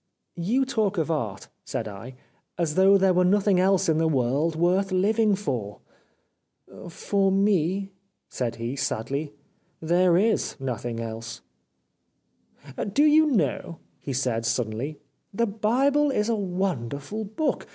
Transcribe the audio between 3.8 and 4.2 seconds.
in the